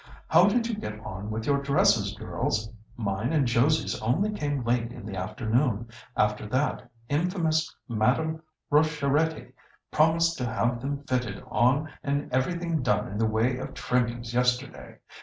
[0.29, 2.67] How did you get on with your dresses, girls?
[2.97, 8.41] Mine and Josie's only came late in the afternoon, after that infamous Madame
[8.71, 9.53] Rocheretti
[9.91, 14.97] promising to have them fitted on and everything done in the way of trimmings yesterday.